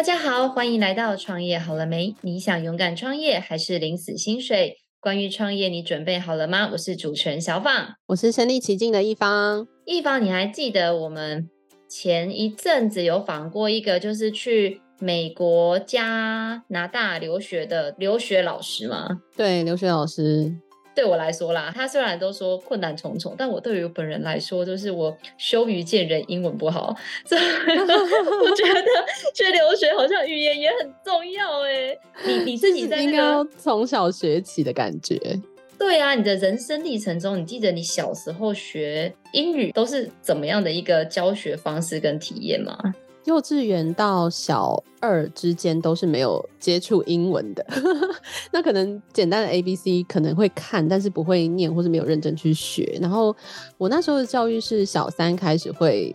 [0.00, 2.16] 大家好，欢迎来到创业好了没？
[2.22, 4.78] 你想勇敢创业还是领死薪水？
[4.98, 6.70] 关于创业，你准备好了吗？
[6.72, 9.68] 我是主持人小放，我是身历其境的一方。
[9.84, 11.50] 一方，你还记得我们
[11.86, 19.20] 前一阵子有访过一个，就是去美国加拿大留学的留学老师吗？
[19.36, 20.50] 对，留学老师。
[20.94, 28.82] 对我来说啦，他虽然都说困难重重，但我对于我本人来说，就是我羞于见人，英文不好，所以我觉得
[29.34, 31.96] 去留学好像语言也很重要哎。
[32.26, 35.18] 你你自己在那个应该从小学起的感觉。
[35.78, 42.76] 对啊，你的人生历程中，你记得你小时候学英语都是怎么样的一个教学方式跟体验吗？
[43.24, 47.64] 幼稚园到小二之间都是没有接触英文的，
[48.50, 52.98] 那可能简单的 A B C 可能会看，但是不会念，或是没有认真去学。
[53.00, 53.34] 然后
[53.76, 56.14] 我那时候的教育是小三开始会，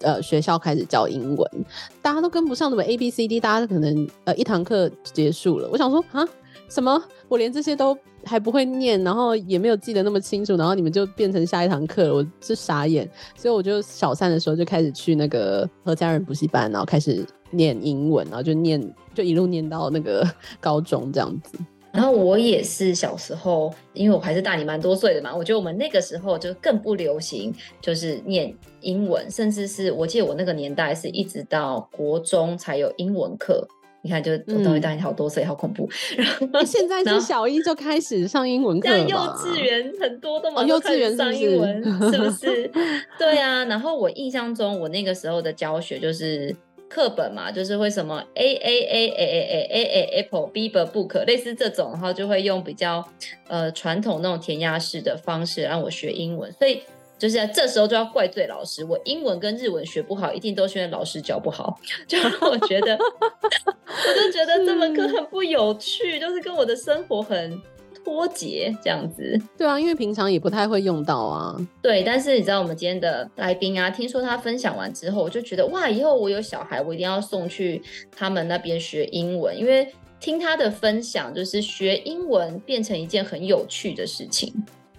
[0.00, 1.64] 呃，学校开始教英文，
[2.02, 5.68] 大家都跟不上，什么 A B C D，大家可能呃一堂课结束了。
[5.70, 6.26] 我想说啊，
[6.68, 7.02] 什么？
[7.28, 7.96] 我连这些都。
[8.24, 13.08] 还不会念，然后也没有记得那么清楚，然后你们就变成下一堂课了，我是傻眼。
[13.34, 18.80] 所以我就小三的时候就开始去那个何家仁补习班，然后开始念英文，然后就念
[19.14, 20.26] 就一路念到那个
[20.60, 21.58] 高中这样子。
[21.92, 33.66] 然后我也是小时候，因为我还是大你蛮多岁的嘛，我觉得我们那个时候就更不流行，就是念英文，甚至是我记得我那个年代是一直到国中才有英文课。
[34.02, 35.88] 你看，就我等于大你好多岁，好恐怖。
[36.16, 42.70] 然后现在是小一就开始上英文课，像幼稚园很多都嘛都开始上英文，是不是？
[43.18, 43.64] 对啊。
[43.66, 46.54] 然后我印象中，我那个时候的教学就是
[46.88, 53.06] 课本嘛，就是会什么 A A A A A A A A Apple B B Book 类似这种，然后就会用比较
[53.48, 56.80] 呃传统那种填鸭式的方式让我学英文，所以。
[57.20, 61.78] 就是这时候就要怪罪老师，我英文跟日文学不好，一定都是因为老师教不好。
[62.08, 67.60] 就让我觉得， 我就觉得这门课很不有趣，就是跟我的生活很
[68.02, 69.38] 脱节这样子。
[69.58, 71.54] 对啊，因为平常也不太会用到啊。
[71.82, 84.50] 对，但是你知道我们今天的来宾啊，听说他分享完之后，我就觉得哇，以后我有小孩，我一定要送去他们那边学英文，因为听他的分享，就是学英文变成一件很有趣的事情。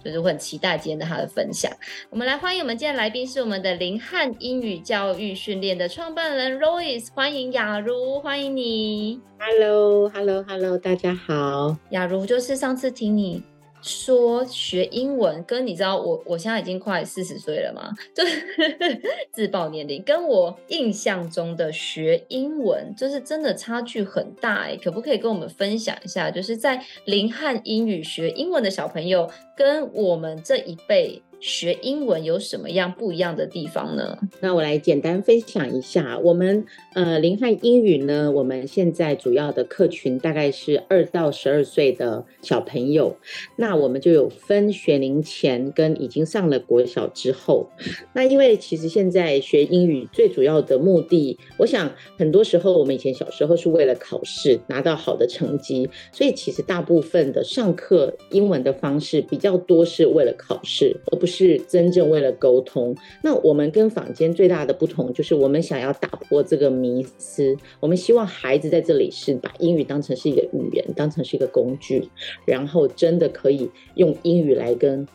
[0.04, 1.70] 就是我很期待今天的他的分享。
[2.10, 9.20] 我们来欢迎我们今天的来宾是我们的林汉英语教育训练的创办人 Royce，欢迎雅茹，欢迎你。
[9.38, 11.76] Hello，Hello，Hello，大家好。
[11.90, 13.42] 雅茹，就是上次听你。
[13.82, 26.30] 说学英文跟你知道我我现在已经快四十岁了嘛， 就是自曝年龄，跟我印象中的学英文就是真的差距很大哎，可不可以跟我们分享一下？
[26.30, 31.22] 就是在零汉英语学英文的小朋友跟我们这一辈。
[31.42, 34.16] 学英文有什么样不一样的地方呢？
[34.38, 36.64] 那我来简单分享一下，我们
[36.94, 43.16] 呃林汉英语呢，我们现在主要的客群大概是二到十二岁的小朋友，
[43.56, 47.68] 那我们就有分学龄前跟已经上了国小之后。
[48.12, 61.31] 那因为其实现在学英语最主要的目的，我想很多时候我们以前小时候是为了考试拿到好的成绩，所以其实大部分的上课英文的方式比较多是为了考试，而不是。
[61.32, 62.94] 是真正为了沟通。
[63.22, 67.56] 那我们跟坊间最大的不同，就是我们想要打破这个迷思。
[67.80, 72.06] 我们希望孩子在这里是把英语当成是一个语言，当成是一个工具，
[72.44, 75.08] 然后真的可以用英语来跟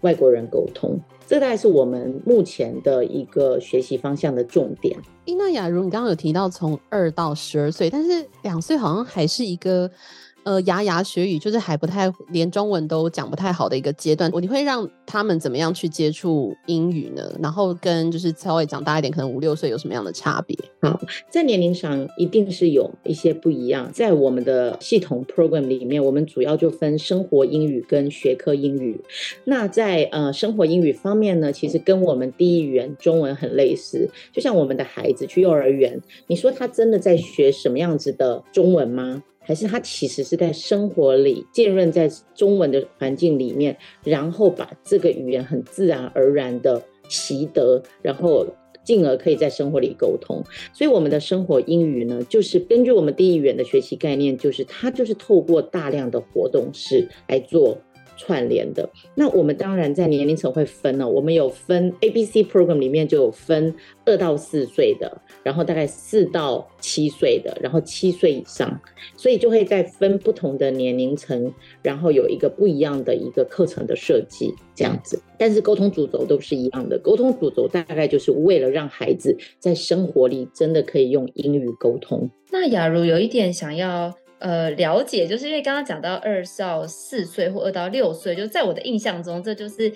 [0.00, 0.98] 外国人沟通。
[1.26, 4.96] 这大概是我们目前的一个学习方向的重点。
[5.26, 9.90] 那雅茹，你刚刚有提到从二到十二岁，但是两岁好像还是一个。
[10.48, 17.30] 呃，牙牙学语就是还不太连中文都讲不太好的一个阶段，你会让他们怎么样去接触英语呢？
[17.42, 20.56] 然后跟就是稍微长大一点，可能五六岁有什么样的差别？
[20.80, 20.98] 好，
[21.28, 23.92] 在年龄上一定是有一些不一样。
[23.92, 28.98] 在我们的系统 program 里面，我们主要就分生活英语跟学科英语。
[29.44, 34.08] 那在呃生活英语方面呢，其实跟我们第一语言中文很类似。
[34.32, 39.22] 就像我们的孩子去幼儿园，你说他真的在学什么样子的中文吗？
[39.48, 43.74] 还是他其实是在生活里浸润在中文的环境里面，
[44.04, 48.46] 然后把这个语言很自然而然的习得，然后
[48.84, 50.44] 进而可以在生活里沟通。
[50.74, 57.78] 所以我们的生活英语呢，就是根据我们第一语言的学习概念，就是它就是透过大量的活动式来做
[58.18, 58.86] 串联的。
[59.14, 63.74] 那我们当然在年龄层会分哦，我们有分 ABC program 里面就有分
[64.04, 68.78] 二到四岁的，然后大概四到七岁的，然后七岁以上，
[69.16, 71.50] 所以就会再分不同的年龄层，
[71.80, 75.22] 然后有一个不一样的一个课程的设计这样子。
[75.38, 82.28] 但是沟通主轴都是一样的，沟通主轴大概就是为了让孩子在生活里真的可以用英语沟通。
[82.50, 84.12] 那雅茹有一点想要。
[84.38, 89.92] 呃，了解，就是因为刚刚讲到二到四岁或二到六岁，就在我的印象中，这就是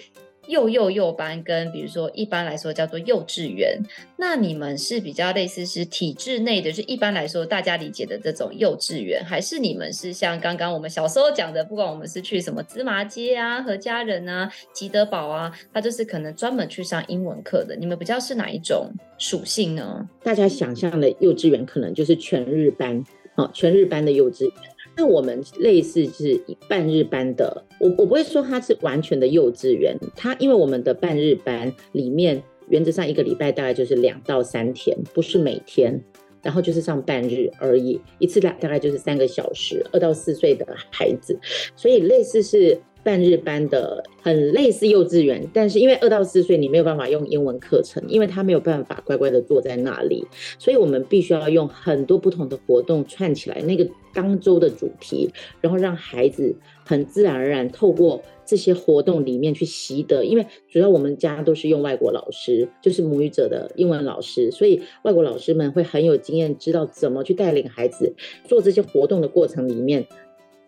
[0.48, 3.78] 幼幼幼班，跟比如说一般来说叫做幼稚园。
[4.16, 17.76] 那你们是比较类似是体制内的，就是一般来说大家理解的这种幼稚园，还是你们是像刚刚我们小时候讲的，不管我们是去什么芝麻街啊、何家人啊、吉德堡啊，他就是可能专门去上英文课的。
[17.76, 20.08] 你们比较是哪一种属性呢？
[20.24, 23.04] 大家想象的幼稚园可能就是全日班。
[23.34, 24.52] 好，全日班的幼稚园，
[24.96, 27.64] 那我们类似是半日班的。
[27.80, 35.98] 我我不会说它是完全的幼稚园，它因为我们的半日班里面，原则上一个礼拜大概就是两到三天，不是每天，
[36.42, 41.38] 然后就是上半日而已，一次大大概就是三个小时，二到四岁的孩子，
[41.74, 42.78] 所以类似是。
[43.04, 50.24] 半日班的很类似幼稚园，但是因为二到四岁你没有办法用英文课程，因为他没有办法乖乖的坐在那里，
[50.58, 55.28] 所以我们必须要用很多不同的活动串起来那个当周的主题，
[55.60, 56.54] 然后让孩子
[56.84, 60.24] 很自然而然透过这些活动里面去习得。
[60.24, 68.14] 因为主要我们家都是用外国老师，就是母语者的英文老师，所以外国老师们会很有经验，知道怎么去带领孩子
[68.44, 70.06] 做这些活动的过程里面。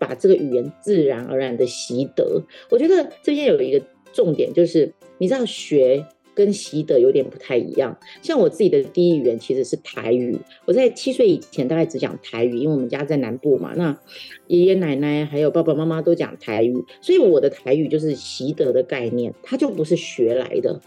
[0.04, 6.04] 把这个语言自然而然的习得，我觉得这边有一个重点，就是你知道学
[6.34, 7.96] 跟习得有点不太一样。
[8.20, 13.96] 像我自己的第一语言其实是台语，我在七岁以前大概只讲台语，因为我们家在南部嘛，那
[14.48, 20.80] 爷爷奶奶还有爸爸妈妈都讲台语，所以我的台语就是习得的概念，它就不是学来的。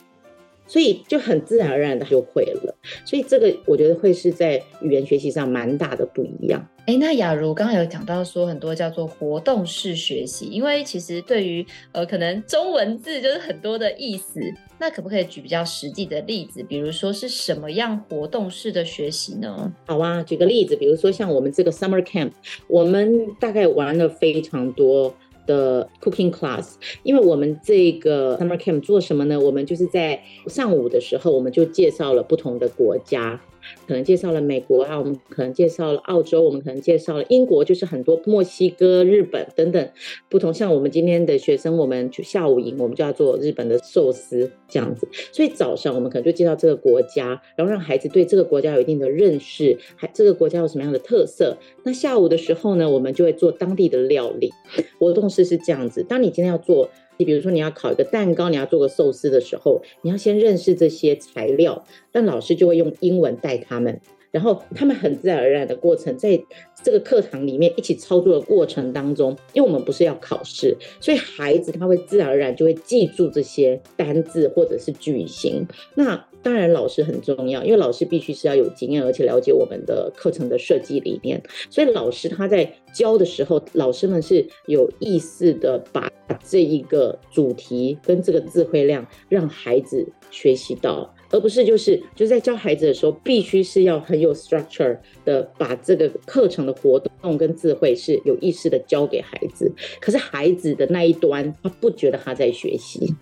[0.68, 2.76] 所以就很自然而然的就会了，
[3.06, 6.68] 所以这个我觉得会是在语言学习上蛮大的不一样。
[6.86, 14.40] 哎，那雅茹刚刚有讲到说很多叫做活动式学习，因为其实对于呃可能中文字就是很多的意思，
[14.80, 16.64] 那可不可以举比较实际的例子？
[16.64, 19.74] 比如说是什么样活动式的学习呢？
[19.86, 22.32] 好啊，举个例子，比如说像我们这个 summer camp，
[22.70, 25.14] 我们大概玩了非常多。
[25.48, 29.40] 的 cooking class，因为我们这个 summer camp 做什么呢？
[29.40, 33.42] 我们就是在上午的时候，我们就介绍了不同的国家。
[33.88, 39.90] 可能介绍了美国啊，我们可能介绍了澳洲，我们可能介绍了英国，就是很多墨西哥、日本等等
[40.30, 40.54] 不同。
[40.54, 45.08] 像我们今天的学生，我们就下午营，我们就要做日本的寿司这样子。
[45.32, 51.58] 所以早上我们可能就介绍这个国家，然后让孩子对这个国家有一定的认识，还这个国家有什么样的特色。
[51.84, 54.52] 那下午的时候呢，我们就会做当地的料理。
[55.00, 56.90] 活动式是这样子，当你今天要做。
[57.18, 64.00] 你比如说，你要烤一个蛋糕，你要做个寿司的时候，你要先认识这些材料，但老师就会用英文带他们，
[64.32, 66.40] 然后他们很自然而然的过程，在
[66.84, 75.66] 这个课堂里面一起操作的过程当中，因为我们不是要考试，所以孩子他会自然而然就会记住这些单字或者是句型。
[75.96, 81.42] 那当然，老师很重要，因为老师必须是要有经验，而且了解我们的课程的设计理念。
[81.70, 86.10] 所以老师他在教的时候，老师们是有意识的把
[86.48, 99.72] 这一个主题跟这个智慧量让孩子学习到，而不是就是就是在教孩子的时候，必须是要很有 structure 的把这个课程的活动跟智慧是有意识的教给孩子。
[100.00, 103.14] 可是孩子的那一端，他不觉得他在学习，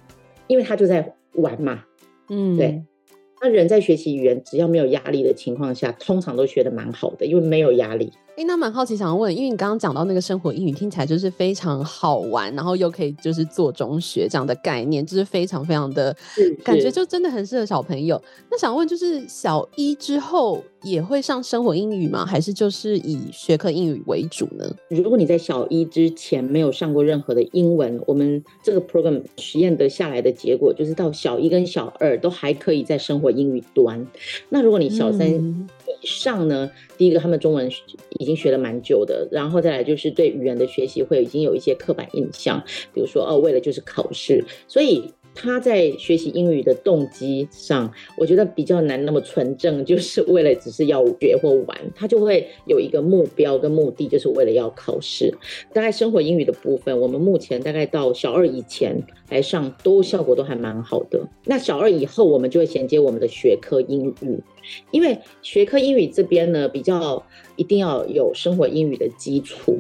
[0.48, 1.84] 因为他就在玩嘛，
[2.30, 2.84] 嗯，对。
[3.42, 8.12] 那人在学习语言，只要没有压力的情况下，通常都学的蛮好的，因为没有压力。
[8.38, 16.14] 哎，那蛮好奇，想要问，因为你刚刚讲到那个生活英语，听起来就是非常好玩，然后又可以就是做中学这样的概念，就是非常非常的，
[16.62, 18.22] 感觉就真的很适合小朋友。
[18.52, 22.26] 那想问，就是小一之后也会上生活英语吗？
[22.26, 24.70] 还是就是以学科英语为主呢？
[24.90, 34.06] 如果你在小一之前没有上过任何的英文，我们这个 program 实验得下来的结果，就是到小一跟小二都还可以在生活英语端。
[34.50, 35.70] 那如果你小三，嗯
[36.02, 37.70] 以上呢，第一个他们中文
[38.20, 42.64] 已经学了蛮久的，然后再来就是对语言的学习会已经有一些刻板印象，
[42.94, 55.34] 比如说哦，为了就是考试，所以他在学习英语的动机上，我觉得比较难那么纯正，就是为了只是要学或玩，他就会有一个目标跟目的，就是为了要考试。
[55.74, 61.28] 大概生活英语的部分，我们目前大概到小二以前来上，都效果都还蛮好的。
[61.44, 64.42] 那小二以后，我们就会衔接我们的学科英语。
[64.92, 69.80] 因为学科英语这边呢，比较一定要有生活英语的基础，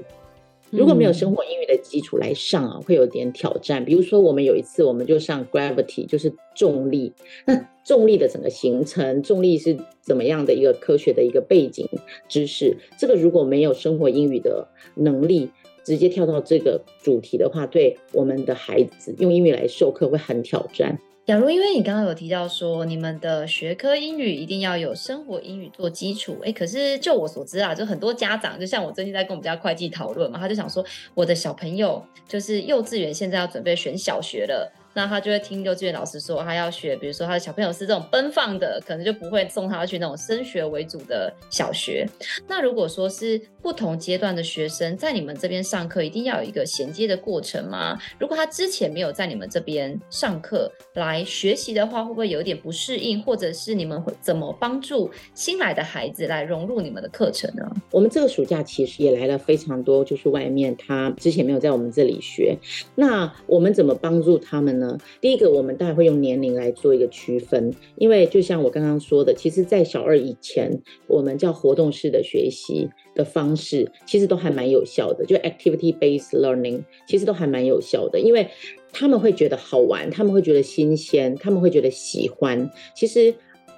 [0.70, 3.84] 如果没有生活英语的基础来上啊，会有点挑战。
[3.86, 7.13] 比如说，我们有一次我们就上 gravity，就是重力。
[7.46, 11.88] 那重力的整个形成，重力是怎么样的一个科学的一个背景
[12.27, 12.77] 知识？
[12.98, 15.50] 这个如果没有生活英语的能力，
[15.84, 21.00] 直接跳到这个主题的话，对我们的孩子用英语来授课会很挑战。
[21.25, 34.72] 假如因为你刚刚有提到说，你们的学科英语一定要有生活英语做基础，哎，可是就我所知啊，就很多家长，就像我最近在跟我们家会计讨论嘛，他就想说，我的小朋友就是幼稚园现在要准备选小学了。
[34.96, 42.08] 那他就会听幼稚园老师说，他要学，比如说他的小朋友是这种奔放的，可能就不会送他去那种升学为主的小学。
[42.48, 48.00] 那如果说是不同阶段的学生在你们这边上课，一定要有一个衔接的过程吗？
[48.18, 57.70] 如果他之前没有在你们这边上课来学习的话，会不会有点不适应，或者是你们会怎么帮助新来的孩子来融入你们的课程呢？
[57.92, 62.58] 我们这个暑假其实也来了非常多，就是外面他之前没有在我们这里学，
[62.96, 64.85] 那我们怎么帮助他们呢？
[65.22, 78.48] 第一个，我们大概会用年龄来做一个区分，因为就像我刚刚说的，其实，在小二以前，我们叫活动式的学习的方式，其实都还蛮有效的，就 activity-based learning，其实都还蛮有效的，因为
[78.92, 82.70] 他们会觉得好玩，他们会觉得新鲜，他们会觉得喜欢。
[82.96, 83.34] 其实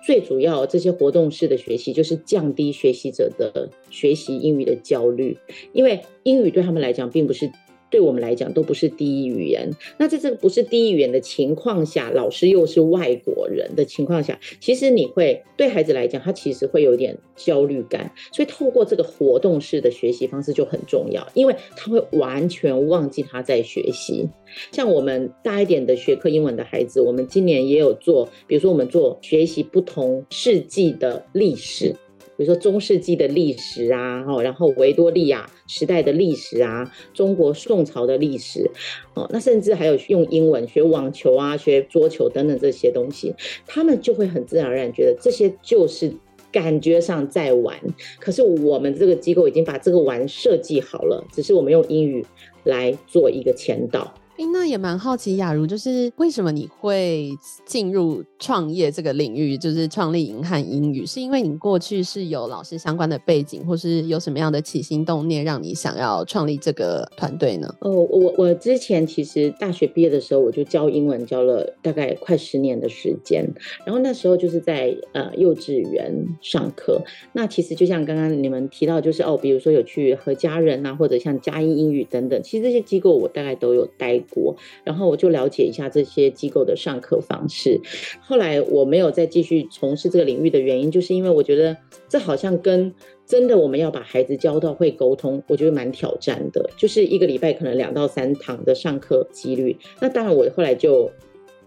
[0.05, 5.37] 最主要这些活动式的学习，就是降低学习者的学习英语的焦虑，
[5.73, 7.51] 因为英语对他们来讲并不是。
[7.89, 9.69] 对我们来讲都不是第一语言。
[9.97, 18.11] 那在这个不是第一语言的情况下，老师又是外国人的情况下，其实你会对孩子来讲，他其实会有点焦虑感。
[18.31, 24.27] 所以透过这个活动式的学习方式就很重要，因为他会完全忘记他在学习。
[24.71, 31.95] 像我们大一点的学科英文的孩子，我们今年也有做，比如说我们做学习不同世纪的历史。
[32.37, 38.69] 比如说中世纪的历史啊，然后维多利亚时代的历史啊，中国宋朝的历史，
[39.15, 43.33] 哦，那甚至还有用英文学网球啊、学桌球等等这些东西，
[43.65, 46.13] 他们就会很自然而然觉得这些就是
[46.51, 47.75] 感觉上在玩。
[48.19, 52.25] 可是我们这个机构已经把这个玩设计好了，只是我们用英语
[52.63, 54.13] 来做一个前导。
[54.37, 57.31] 哎，那也蛮好奇，雅茹，就是为什么你会
[57.65, 67.73] 进入创业这个领域，就是创立盈汉英语，是因为你过去是有老师相关的背景，或是有什么样的起心动念，让你想要创立这个团队呢？
[67.79, 73.47] 哦，我我之前其实大学毕业的时候，我就教英文，教了大概快十年的时间，
[73.85, 77.01] 然后那时候就是在呃幼稚园上课。
[77.33, 84.55] 那其实就像刚刚你们提到，就是哦，比如说有去和家人啊，或者像佳音英语等等，其实这些机构我大概都有待过。
[84.83, 87.81] 然后我就了解一下这些机构的上课方式。
[88.27, 91.77] 后来我没有再继续从事这个领域的原因，就是因为我觉得
[92.09, 92.93] 这好像跟
[93.25, 96.69] 真的我们要把孩子教到会沟通，我觉得蛮挑战的。
[96.75, 99.77] 就是一个礼拜可能两到三堂的上课几率。
[100.01, 101.09] 那当然，我后来就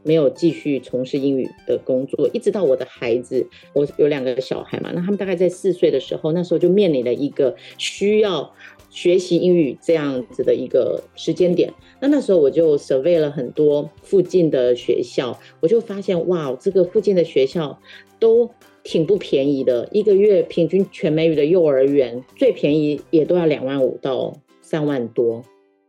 [0.03, 8.53] 没有继续从事英语的工作，一直到我的孩子，我有两个小孩嘛，那他们大概在四岁的时候，那时候就面临了一个需要。
[8.91, 17.81] 学习英语这样子的一个时间点，那那时候我就 survey 了很多附近的学校，我就发现哇，这个附近的学校
[18.19, 18.51] 都
[18.83, 25.43] 挺不便宜的，一个月平均全美语的幼儿园最便宜也都要两万五到三万多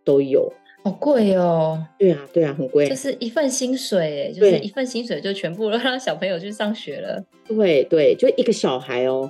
[0.06, 0.54] 都有。
[0.84, 1.80] 好贵哦！
[2.00, 7.24] 对啊，对啊，很贵，就是一份薪水，就是一份薪水就全部都 让小朋友去上学了。
[7.48, 9.30] 对对，就一个小孩哦，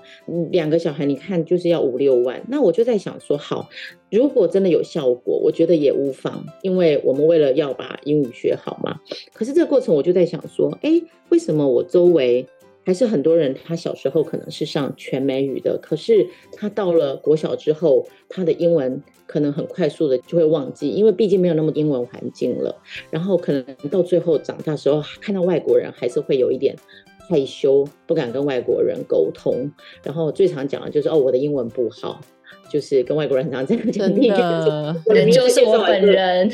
[0.52, 2.42] 两个小孩，你看就是要五六万。
[2.48, 3.68] 那我就在想说，好，
[4.10, 9.00] 如果真的有效果，我觉得也无妨，因为我们为了要把英语学好嘛。
[9.34, 12.48] 可是这个过程，我就在想说，哎，为什么我周围
[12.86, 19.02] 还是很多人，他小时候可能是上全美语的，可是他到了国小之后，他的英文。
[19.28, 22.76] 可能很快速的就会忘记，因为毕竟没有那么英文环境了。
[23.10, 26.76] 然后可能到最后长大的时候，看到外国人还是会有一点
[27.30, 29.72] 害羞，不敢跟外国人沟通。
[30.04, 32.20] 然后最常讲的就是哦，我的英文不好，
[32.70, 34.14] 就是跟外国人很常这样讲。
[34.14, 36.50] 真的， 人就是我本人。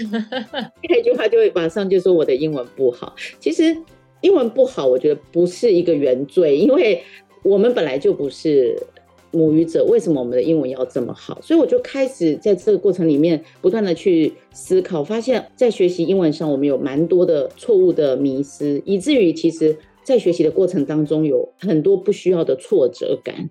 [0.84, 3.16] 一句话就会马上就说我的英文不好。
[3.40, 3.76] 其实
[4.22, 7.02] 英文不好，我觉得不是一个原罪，因为
[7.44, 8.78] 我们本来就不是。
[9.30, 11.40] 母语者，为什么我们的英文要这么好？
[11.42, 23.50] 所以我就开始在这个过程里面不断的去思考，发现，在学习英文上，我们有蛮多的错误的迷失，以至于其实，在学习的过程当中，有很多不需要的挫折感。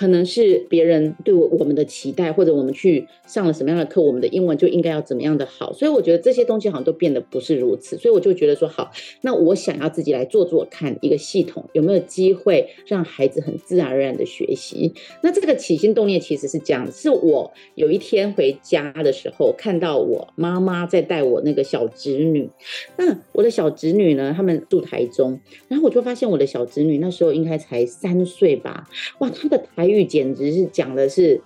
[0.00, 5.74] 可能是别人对我我们的期待，或者我们去上了什么样的课，我们的英文就应该要怎么样的好。
[5.74, 7.98] 所以我觉得这些东西好像都变得不是如此。
[7.98, 8.90] 所以我就觉得说，好，
[9.20, 14.94] 那我想要自己来做做看一个系统，有没有机会让孩子很自然而然的学习？
[15.22, 22.48] 那这个起心动念其实是这样，是我有一天回家的时候，看到我妈妈在带我那个小侄女。
[22.96, 25.38] 那我的小侄女呢，他们住台中，
[25.68, 28.88] 然后我就发现我的小侄女那时候应该才三岁吧，
[29.18, 31.40] 哇，她的台语简直是讲的是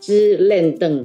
[0.00, 1.04] 支练邓，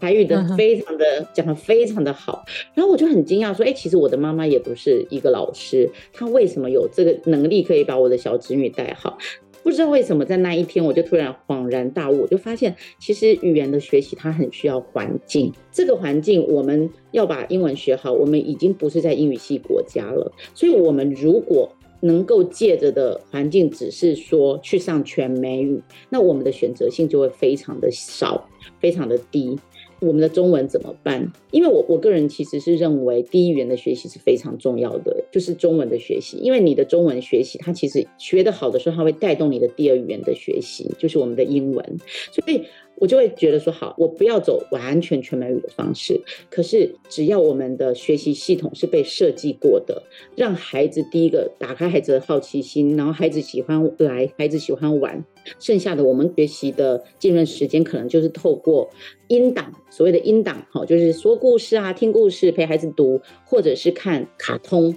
[0.00, 2.44] 台语的非常的讲的非常的好，
[2.74, 9.18] 然后我就很惊讶说，哎，其实我的妈妈也不是一个老师，她为什么有这个能力可以把我的小侄女带好？
[9.62, 15.52] 不知道为什么，在那一天我就突然恍然大悟，我就发现其实语言的学习它很需要环境。
[15.70, 20.32] 这个环境我们要把英文学好，我们已经不是在英语系国家了。
[20.54, 21.70] 所以，我们如果
[22.00, 29.58] 能够借着的环境只是说去上全美语，那我们的选择性就会非常的少，非常的低。
[30.00, 31.30] 我们的中文怎么办？
[31.50, 36.38] 因为我我个人其实是认为第一语言的学习是非常重要的，就是中文的学习。
[36.38, 41.98] 因为你的中文学习，它其实学得好的时候，它会带动你的第二语言的学习，就是我们的英文。
[42.32, 42.62] 所以
[43.00, 46.20] 我就会觉得说，好，我不要走完全全美语的方式。
[46.50, 50.02] 可是只要我们的学习系统是被设计过的，
[50.36, 55.24] 让孩子第一个打开孩子的好奇心，然后孩子喜欢来，孩子喜欢玩。
[55.58, 58.90] 剩下的我们学习的浸润时间，可能就是透过
[59.28, 64.94] 音档，所谓的音档，哈，就是说故事啊，听故事，陪孩子读，或者是看卡通，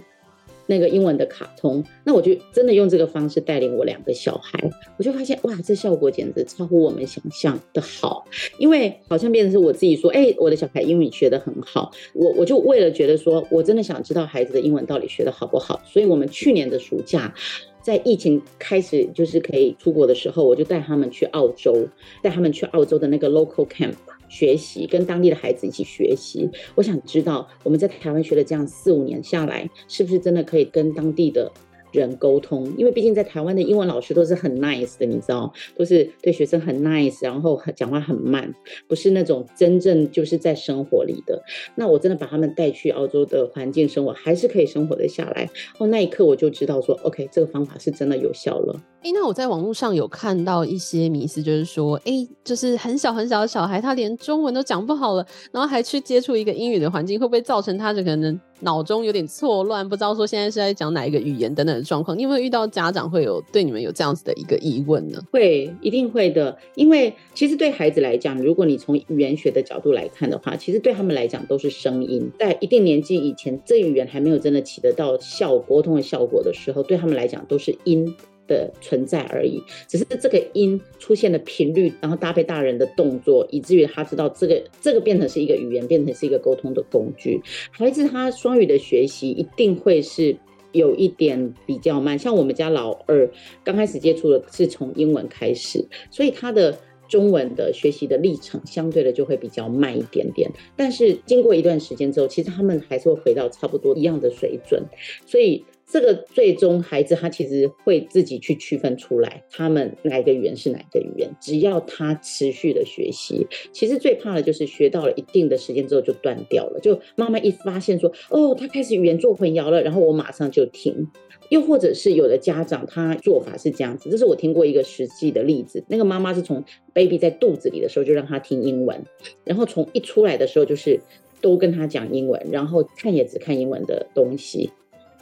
[0.67, 1.84] 那个英文的卡通。
[2.03, 4.60] 那我就真的用这个方式带领我两个小孩，
[4.98, 8.25] 我就发现哇，这效果简直超乎我们想象的好，
[8.58, 17.34] 因为好像变成是我自己说，哎，我的小孩英语学得很好，我我就为了觉得说我真的想知道孩子的英文到底学得好不好，所以我们去年的暑假。
[17.82, 21.86] 在疫情开始就是可以出国的时候，我就带他们去澳洲，
[22.22, 23.91] 带他们去澳洲的那个 local camp
[24.34, 26.50] 学习，跟当地的孩子一起学习。
[26.74, 31.52] 我想知道我们在台湾学了这样四五年下来，是不是真的可以跟当地的
[31.94, 38.54] 人沟通，因为毕竟在台湾的英文老师都是很 nice 的，你知道，都是对学生很 nice，然后讲话很慢，
[38.88, 41.42] 不是那种真正就是在生活里的。
[41.76, 45.50] 那我真的把他们带去澳洲的环境生活，还是可以生活得下来。
[45.78, 48.82] 哦，那一刻我就知道说，OK，这个方法是真的有效了。
[49.04, 62.18] 哎，那我在网络上有看到一些迷思，就是说，哎，就是很小很小的小孩，他连中文都讲不好了，然后还去接触一个英语的环境，会不会造成他的可能脑中有点错乱，不知道说现在是在讲哪一个语言等等的状况？
[62.18, 65.20] 你有没有遇到家长会有对你们有这样子的一个疑问呢？
[65.32, 72.32] 会，一定会的，因为其实对孩子来讲，如果你从语言学的角度来看的话，其实对他们来讲都是声音。
[72.39, 78.16] 在一定年纪以前，这语言还没有真的起得到效沟通的效果的时候，对他们来讲都是音。
[78.54, 87.42] 的存在而已，只是这个音出现的频率，然后搭配大人的动作，以至于他知道这个这个变成是一个语言，变成是一个沟通的工具。
[87.72, 90.38] 孩子他双语的学习一定会是
[90.72, 93.28] 有一点比较慢，像我们家老二
[93.63, 100.50] 刚开始接触的是从英文开始，所以他的中文的学习的历程相对的就会比较慢一点点。
[100.76, 104.84] 但是经过一段时间之后，其实他们还是会回到差不多一样的水准，
[105.26, 105.66] 所以。
[105.86, 111.30] 这个最终孩子他其实会自己去区分出来，他们哪一个语言是哪一个语言。
[111.39, 116.80] 只要他持续的学习，其实最怕的就是学到了一定的时间之后就断掉了。
[116.80, 121.08] 就妈妈一发现说，哦，他开始语言做混淆了，然后我马上就停。
[121.50, 125.84] 又或者是有的家长他做法是这样子，这是我听过一个实际的例子。
[125.88, 129.04] 那个妈妈是从 baby 在肚子里的时候就让他听英文，
[129.43, 131.00] 然后从一出来的时候就是
[131.41, 134.72] 都跟他讲英文，然后看也只看英文的东西。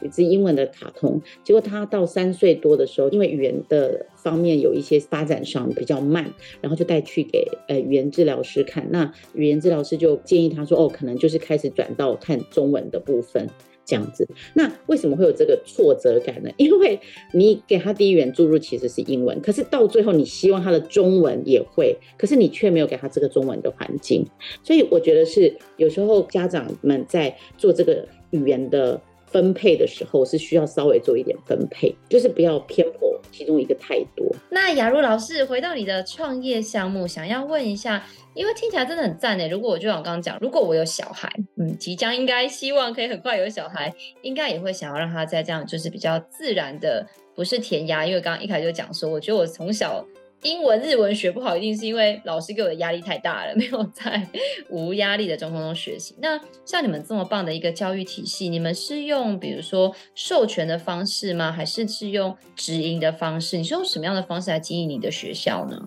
[0.04, 8.86] 一支英文的卡通，结果他到三岁多的时候，因为语言的方面有一些发展上比较慢，然后就带去给呃语言治疗师看。
[8.90, 13.48] 那语言治疗师就建议他说：“哦，可能就是开始转到看中文的部分
[13.84, 16.50] 这样子。”那为什么会有这个挫折感呢？
[16.58, 16.98] 因为
[17.32, 24.26] 你给他第一语言注入其实是英文，可是到最后你希望他的中文也会，可是你却没有给他这个中文的环境。
[24.62, 29.00] 所以我觉得是有时候家长们在做这个语言的。
[29.32, 34.26] 分配的时候是需要稍微做一点分配，就是不要偏颇其中一个太多。
[34.50, 39.48] 那雅茹老师回到你的创业项目，想要问一下，因为听起来真的很赞诶。
[39.48, 48.04] 如果我就像我刚刚讲，如果我有小孩，嗯，即将应该希望可以很快有小孩，应该也会想要让他在这样就是比较自然的，不是填鸭。
[48.04, 50.06] 因为刚刚一开始就讲说，我觉得我从小。
[50.42, 54.26] 英文、日文学不好，一定是因为老师给我的压力太大了，没有在
[54.68, 56.16] 无压力的状况中学习。
[56.20, 61.52] 那像你们这么棒的一个教育体系，你们是用比如说授权的方式吗？
[61.52, 63.56] 还是是用直营的方式？
[63.56, 65.80] 你是用什么样的方式来经营你的学校呢？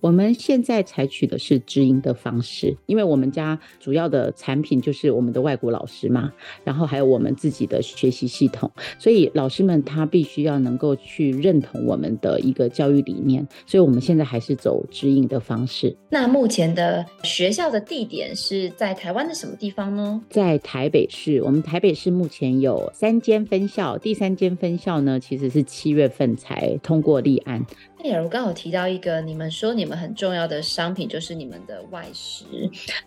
[0.00, 15.96] 我们现在采取的是直营的方式，因为我们家主要的产品就是我们的外国老师嘛，然后还有我们自己的学习系统，所以老师们他必须要能够去认同我们的一个教育理念，所以我们现在还是走直营的方式。
[16.08, 20.22] 那目前的学校的地点是在台湾的什么地方呢？
[20.30, 27.64] 在台北市，我们台北市目前有三间分校，第三间分校呢，其实是七月份才通过立案。
[28.04, 32.44] 雅茹刚好提到一个，你们说你们很重要的商品就是你们的外师。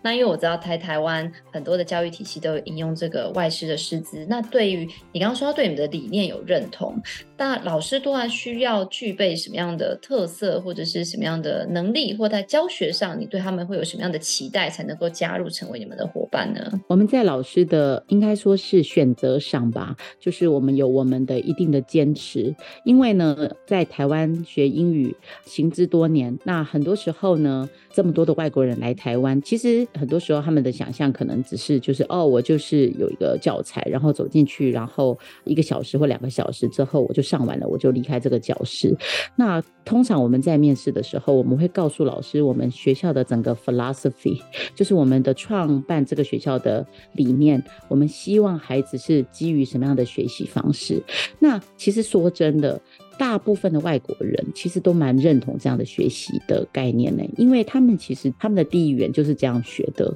[0.02, 4.26] 那因为我知道台台湾很多的教育体系都有引用这个外师的师资。
[4.28, 7.02] 那对于你刚刚说他对你们的理念有认同，
[7.38, 16.82] 那老师都还需要具备什么样的特色，或者是什么样的能力，或在教学上你对他们会有什么样的期待，才能够加入成为你们的伙伴呢？
[16.88, 25.16] 我们在老师的应该说是选择上吧，就是我们有我们的一定的坚持，因为呢，在台湾学英语
[25.46, 38.96] 行之多年，那很多时候呢，这么多的外国人来台湾，其实很多时候他们的想象可能只是就是哦，我就是有一个教材，然后走进去，然后一个小时或两个小时之后我就上完了，我就离开这个教室。
[39.36, 44.40] 那通常我们在面面试的时候，我们会告诉老师，我们学校的整个 philosophy，
[44.76, 51.02] 就是我们的创办这个学校的理念，我们希望孩子是基于什么样的学习方式。
[51.40, 52.80] 那其实说真的。
[53.20, 60.16] 大部分的外国人其实都蛮认同这样的学习的概念呢，因为他们其实他们的第一语言就是这样学的，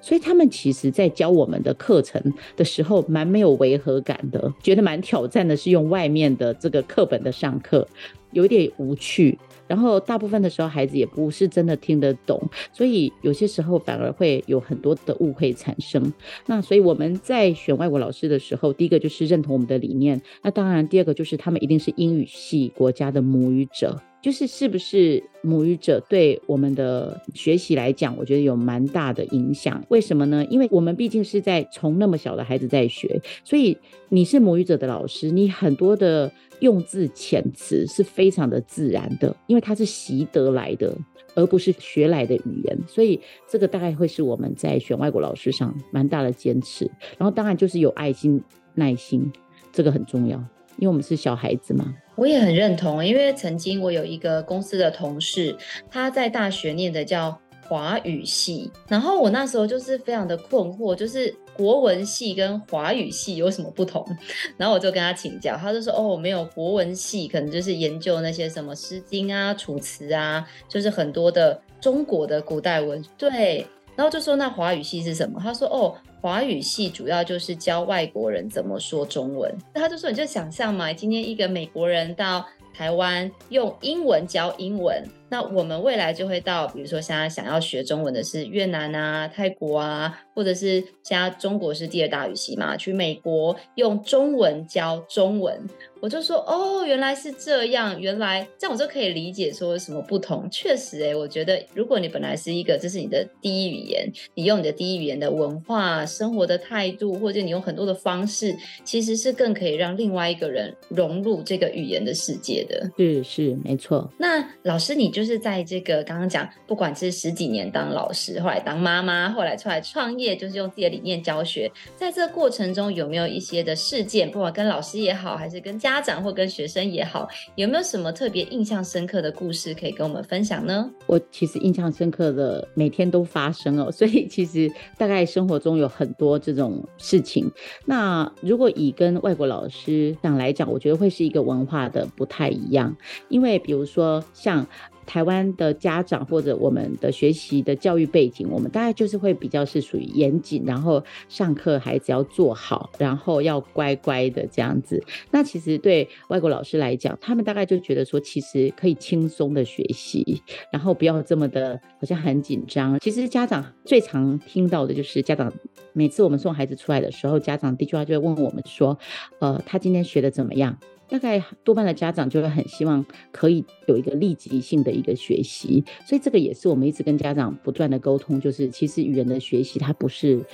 [0.00, 2.22] 所以他们其实在教我们的课程
[2.56, 7.84] 的时候蛮没有违和感的，觉得蛮挑战的是用外面的这个课本的上课，
[8.30, 9.36] 有点无趣。
[9.66, 12.40] 然后大部分的时候，孩子也不是真的听得懂，
[12.72, 16.12] 所以有些时候反而会有很多的误会产生。
[16.46, 29.84] 那所以我们在选外国老师的时候，第一个就是认同我们的理念，那当然第二个就是他们一定是英语系国家的母语者，就是是不是母语者对我们的学习来讲，我觉得有蛮大的影响。
[29.90, 30.42] 为什么呢？
[30.48, 33.76] 因为我们毕竟是在从那么小的孩子在学，所以
[34.08, 36.32] 你是母语者的老师，你很多的。
[36.60, 40.96] 用字遣词是非常的自然的，因为它是习得来的，
[41.34, 46.88] 而不是学来的语言，所以这个大概会是我们在选外国老师上蛮大的坚持。
[47.18, 48.40] 然后当然就是有爱心、
[48.76, 49.30] 耐心，
[49.72, 50.42] 这个很重要，
[50.78, 51.94] 因为我们是小孩子嘛。
[52.16, 55.56] 我也很认同，因为曾经我有一个公司的同事，
[55.90, 61.34] 他在大学念的叫华语系，然后我那时候就是非常的困惑，就是。
[61.56, 64.04] 国文系跟华语系有什么不同？
[64.58, 95.60] 然后我就跟他请教，他就说：“哦，没有国文系，可能就是研究那些什么《诗经》啊、《楚辞》啊，就是很多的中国的古代文。”对，然后就说：“那华语系是什么？”他说：“哦，华语系主要就是教外国人怎么说中文。”那他就说：“你就想象嘛，今天一个美国人到台湾用英文教英文。”那我们未来就会到，比如说现在想要学中文的是越南啊、泰国啊，或者是现在中国是第二大语系嘛，去美国用中文教中文，
[95.98, 100.48] 我就说哦，原来是这样，原来这样我就可以理解说什么不同。
[100.52, 112.88] 确实诶，我觉得如果你本来是一个这是你的第一语言，你用你的第一语言的文化、生活的态度，或者你用很多的方式，其实是更可以让另外一个人融入这个语言的世界的。
[112.96, 114.08] 是是，没错。
[114.16, 115.23] 那老师你就。
[115.24, 121.72] 就是在这个刚刚讲，不管是十几年当老师，后来当妈妈，后来出来创业，就是用自己的理念教学。
[121.96, 130.90] 在这个过程中，有没有一些的事件，不管跟老师也好，还是跟家长或跟学生也好，有没有什么特别印象深刻的故事可以跟我们分享呢？
[131.06, 137.50] 我其实印象深刻的每天都发生哦， 所以其实大概生活中有很多这种事情。
[137.86, 142.94] 那如果以跟外国老师上来讲，我觉得会是一个文化的不太一样，
[143.30, 144.66] 因为比如说像。
[145.06, 155.02] 台湾的家长或者我们的学习的教育背景，我们大概就是会比较是属于严谨，然后上课孩子要做好，然后要乖乖的这样子。
[155.30, 162.98] 那其实对外国老师来讲，他们大概就觉得说，其实可以轻松的学习，然后不要这么的好像很紧张。
[163.00, 165.52] 其实家长最常听到的就是家长
[165.92, 168.98] 每次我们送孩子出来的时候，家长第一句话就会问我们说，
[169.40, 170.78] 呃，他今天学的怎么样？
[171.14, 180.44] 大概多半的家长就会很希望可以有一个立即性的一个学习，所以这个也是我们一直跟家长不断的沟通，就是其实语言的学习它不是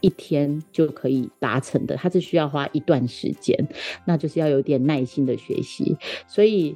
[0.00, 3.68] 一天就可以达成的，它是需要花一段时间，
[4.06, 5.94] 那就是要有点耐心的学习。
[6.26, 6.74] 所以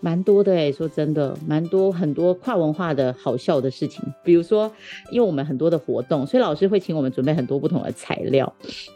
[0.00, 4.04] 蛮多的哎，说真的，蛮多很多跨文化的好笑的事情。
[4.24, 4.68] 比如说，
[5.12, 8.52] 因为我们很多的活动，所以老师会请我们准备很多不同的材料。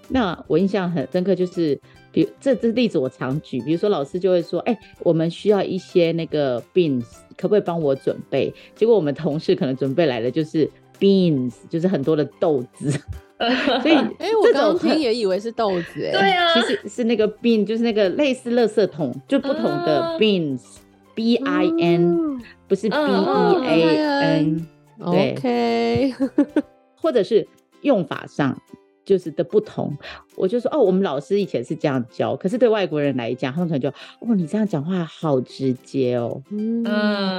[0.09, 1.81] 那我印象很深刻，就是
[2.13, 7.05] 比如这这例子我常举，比如说老师就会说：“哎，我们需要一些那个 beans，
[7.37, 10.69] 可不可以帮我准备？”结果我们同事可能准备来的就是
[10.99, 12.91] beans，就是很多的豆子。
[13.39, 20.61] 所以，哎，我刚刚听也以为是豆子，哎，对啊，其实是那个 bean，就是那个类似垃圾桶，就不同的 beans。
[21.15, 24.67] B I N 不是 B E A N，
[25.11, 26.15] 对
[26.95, 27.45] 或者是
[27.83, 28.57] 用法上
[29.09, 29.97] 就是的不同，
[30.37, 33.89] 我就说哦，我们老师以前是这样教，可是对外国人来讲，他们可能就
[34.21, 36.85] 哦，你这样讲话好直接哦，嗯，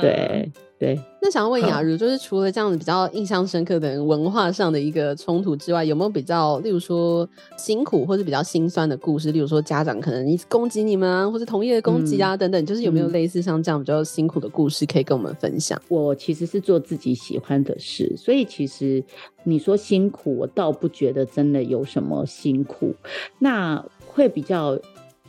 [0.02, 0.52] 对。
[0.80, 9.34] 对，那想要问雅茹，就是除了这样子比较印象深刻的文化上的一个冲突之外，有没有比较，例如说辛苦或者比较心酸的故事？
[9.34, 15.78] 例如说家长可能一直攻击你们啊，或者同业的攻击啊、嗯、等等，就是有没有类似像这样比较辛苦的故事可以跟我们分享？
[15.90, 19.04] 我其实是做自己喜欢的事，所以其实
[19.44, 22.96] 你说辛苦，我倒不觉得真的有什么辛苦，
[23.40, 24.80] 那会比较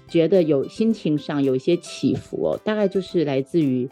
[0.06, 3.90] 觉得有心情上有一些起伏哦，大概就是来自于。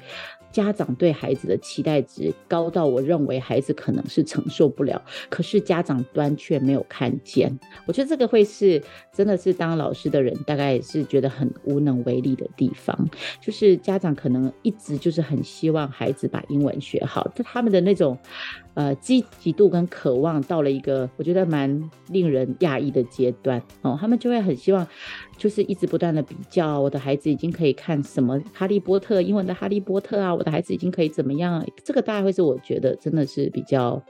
[0.51, 7.59] 家长对孩子的期待值高到我认为孩子可能是承受不了，可是家长端却没有看见。
[7.87, 8.83] 我觉得这个会是
[9.13, 13.09] 真的是当老师的人大概是觉得很无能为力的地方，
[13.41, 18.19] 就是家长可能一直就是很希望孩子把英文学好，但他们的那种。
[18.75, 24.87] 呃，积极度跟渴望到了一个我觉得蛮令人讶异的阶段哦，他们就会很希望，
[25.39, 31.65] 就是一直不断的比较，我的孩子已经可以看什么《哈利波特》英文的《哈利波特》啊，我的孩子已经可以怎么样？
[31.83, 34.03] 这个大概会是我觉得真的是比较。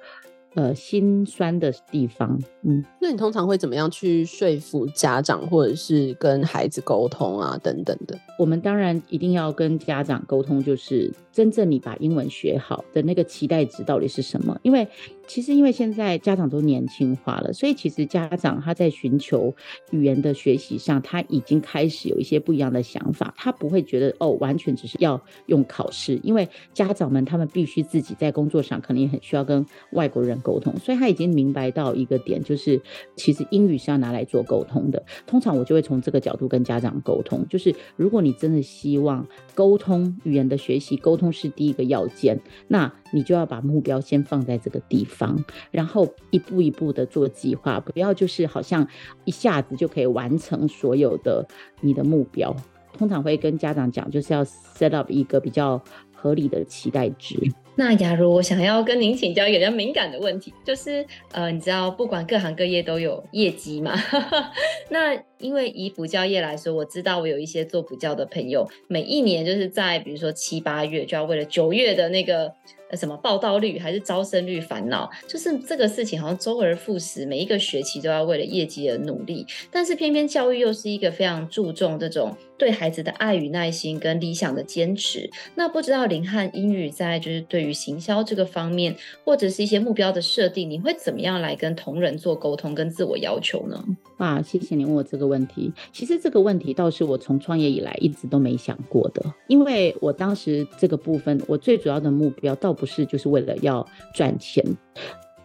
[0.54, 8.18] 呃，心酸的地方，嗯，那你通常会怎么样去说服家长，或者是跟孩子沟通啊，等等的？
[8.38, 14.58] 我们当然一定要跟家长沟通，就是真正你把英文学好的那个期待值到底是什么？
[14.64, 14.88] 因为
[15.28, 19.54] 其实因为现在家长都年轻化了，所以其实家长他在寻求
[19.92, 30.36] 语言的学习上，他已经开始有一些不一样的想法，他不会觉得哦，完全只是要用考试，因为家长们他们必须自己在工作上可能也很需要跟外国人。
[30.40, 32.80] 沟通，所以他已经明白到一个点，就是
[33.16, 35.04] 其实英语是要拿来做沟通的。
[35.26, 48.86] 通常我就会从这个角度跟家长沟通，就是如果你真的希望沟通语言的学习，沟通是第一个要件，那你就要把目标先放在这个地方，然后一步一步的做计划，不要就是好像
[49.24, 51.46] 一下子就可以完成所有的
[51.80, 52.54] 你的目标。
[52.96, 55.80] 通常会跟家长讲，就是要 set up 一个比较
[56.20, 57.36] 合理的期待值。
[57.76, 63.94] 那假如，我想要跟您请教一个比较敏感的问题，就是呃，你知道不管各行各业都有业绩嘛？
[64.90, 72.52] 那因为以补教业来说，我知道我有一些做补教的朋友，每一年就是在比如说七八月就要为了九月的那个。
[72.94, 79.44] 什么报到率还是招生率烦恼，就是这个事情好像周而复始，每一个学期都要为了业绩而努力。
[79.70, 85.30] 但是偏偏教育又是一个非常注重这种对孩子的爱与耐心跟理想的坚持。
[85.54, 88.94] 那不知道林汉英语在就是对于行销这个方面，
[89.24, 93.82] 或者是一些目标的设定，你会怎么样来跟同仁做沟通跟自我要求呢？
[94.16, 95.72] 啊，谢谢你问我这个问题。
[95.92, 104.64] 其实这个问题倒是我从创业以来一直都没想过的，因为我当时这个部分，我最主要的目标倒不是就是为了要赚钱，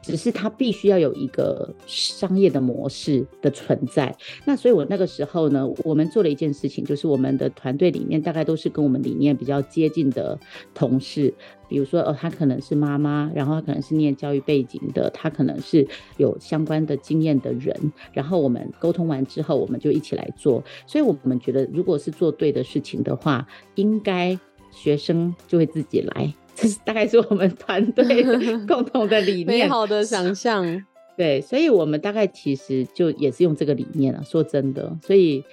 [0.04, 4.16] 只是它必须要有一个商业的模式的存在。
[4.46, 10.38] 那所以我那个时候呢，我们做了一件事情，就是我们的团队里面大概都是跟我们理念比较接近的
[10.76, 11.34] 同事。
[11.70, 15.88] 比如说，哦，他可能是妈妈，然后他可能是念教育背景的，他可能是
[16.18, 17.76] 有相关的经验的人，
[18.12, 20.64] 然后我们沟通完之后，我们就一起来做。
[20.86, 24.38] 所以我们觉得，如果是做对的事情的话，应该
[24.70, 26.32] 学生就会自己来。
[26.56, 28.24] 这是大概是我们团队
[28.68, 30.86] 共同的理念，美好的想象。
[31.18, 34.22] 对，所以我们大概其实就也是用这个理念啊。
[34.24, 35.44] 说真的，所以。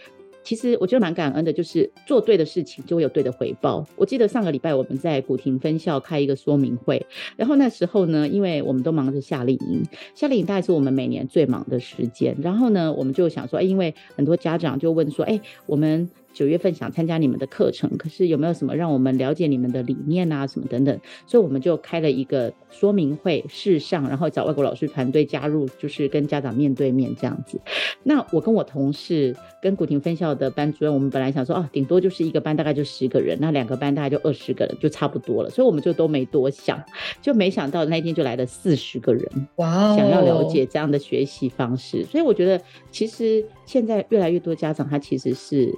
[0.42, 3.86] 其实我觉得蛮感恩的，就是做对的事情就会有对的回报。
[3.94, 9.82] 我记得上个礼拜我们在古亭分校开一个说明会，然后那时候呢，因为我们都忙着夏令营，
[10.14, 12.34] 夏令营大概是我们每年最忙的时间。
[12.40, 16.10] 然后呢，我们就想说，哎，因为很多家长就问说，哎，我们。
[16.32, 21.00] 九月份想参加你们的课程，可是有没有什么让我们了解你们的理念啊，什么等等？
[21.26, 27.60] 所以我们就开了一个说明会，试上，然后找外国老师团队加入，就是跟家长面对面这样子。
[28.02, 35.50] 那我跟我同事跟古亭分校的班主任，我们本来想说，哦，顶多就是一个班大概就十个人，那两个班大概就二十个人，就差不多了。
[35.50, 36.82] 所以我们就都没多想，
[37.20, 42.04] 就没想到那天就来了四十个人，哇，想要了解这样的学习方式。
[42.04, 43.44] 所以我觉得其实。
[43.70, 45.72] 现在越来越多家长他其实是。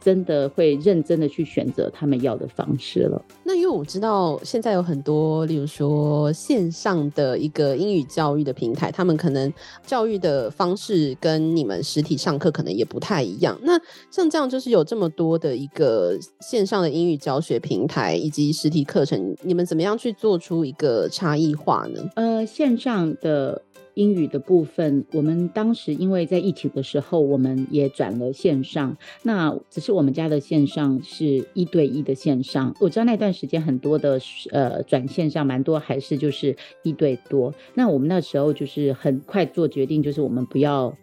[0.00, 3.20] 真的会认真的去选择他们要的方式了。
[3.42, 9.52] 那因为我知道现在有很多，例如说线上的一个英语教育的平台，他们可能
[9.84, 13.58] 教育的方式跟你们实体上课可能也不太太一样。
[13.62, 13.78] 那
[14.10, 22.10] 像这样，就是有这么多的一个线上的英语教学平台以及实体课程，你们怎么样去做出一个差异化呢？
[22.16, 23.62] 呃，线上的。
[23.94, 28.96] 英语的部分，我们当时因为在疫情的时候，我们也转了线上。
[29.22, 32.74] 那只是我们家的线上是一对一的线上。
[32.80, 34.18] 我知道那段时间很多的
[34.50, 37.52] 呃转线上，蛮多还是就是一对多。
[37.74, 40.96] 那我们那时候就是很快做决定，就是我们不要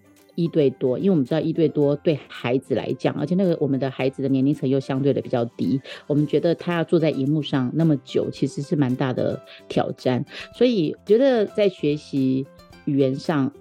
[0.44, 10.24] 一对多，因为我们知道一对多对孩子来讲，而且那个我们的孩子的年龄层又相对的比较低，我们觉得他要坐在荧幕上那么久，其实是蛮大的挑战。
[10.54, 12.46] 所以觉得在学习。
[12.86, 13.52] 语言上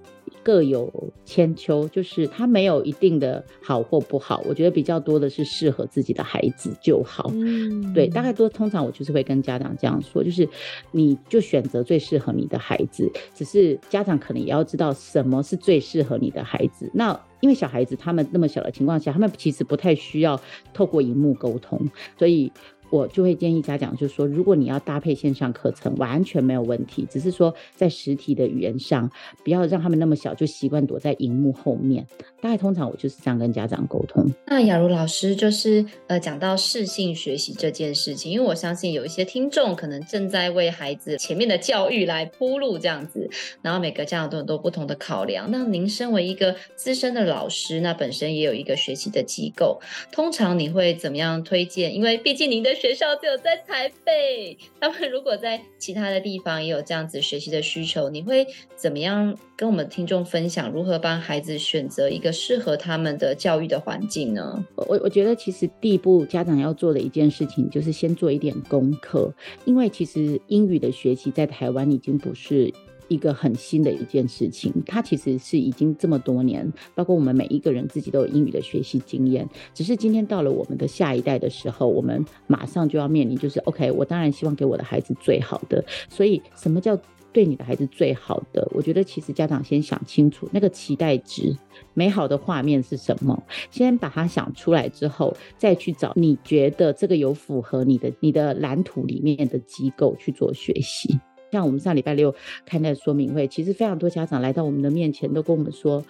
[0.49, 0.91] 各有
[1.27, 4.43] 千秋，就是它没有一定的好或不好。
[4.49, 7.31] 我觉得比较多的是适合自己的孩子就好。
[7.35, 10.49] 嗯，对，大概多通常我就是会跟家长这样说，就是
[10.91, 13.13] 你就选择最适合你的孩子。
[13.35, 16.91] 只是家长可能也要知道什么是最适合你的孩子。
[16.95, 20.41] 那因为小孩子他们那么小的情况下，他们其实不太需要
[20.73, 21.79] 透过荧幕沟通，
[22.19, 22.51] 所以。
[22.91, 27.07] 我就会建议家长，就是说，如果你要搭配线上课程，完全没有问题。
[27.11, 29.11] 只是说，在实体的语言上，
[29.45, 32.07] 不要让他们那么小就习惯躲在荧幕后面。
[32.41, 34.25] 大概通常我就是这样跟家长沟通。
[34.47, 43.29] 那雅茹老师就是呃讲到适性学习这件事情，因为我相信有一些听众可能正在为孩子前面的教育来铺路这样子，
[43.61, 45.51] 然后每个家长都有很多不同的考量。
[45.51, 49.81] 那您身为一个资深的老师，那本身也有一个学习的机构，
[50.13, 51.95] 通常你会怎么样推荐？
[51.95, 64.65] 因为毕竟您的学校只有在台北，他们如果在其他的地方也有这样子学习的需求，你会怎么样跟我们听众分享如何帮孩子选择一个适合他们的教育的环境呢？
[64.77, 72.73] 我我觉得其实第一步家长要做的一件事情就是先做一点功课，因为其实英语的学习在台湾已经不是。
[73.09, 79.49] 一个很新的一件事情，它其实是已经这么多年，包括我们每一个人自己都有英语的学习经验。
[79.75, 85.85] 只是今天到了我们的下一代的时候，我们马上就要面临，就是 OK，我当然希望给我的孩子最好的。
[86.09, 86.99] 所以，什么叫
[87.33, 88.67] 对你的孩子最好的？
[88.75, 91.57] 我觉得其实家长先想清楚那个期待值、
[91.95, 93.41] 美好的画面是什么，
[93.71, 101.19] 先把它想出来之后，再去找你觉得这个有符合你的你的蓝图里面的机构去做学习。
[101.51, 102.35] 像我们上礼拜六
[102.67, 106.05] 开那说明会，其实非常多家长来到我们的面前，都跟我们说，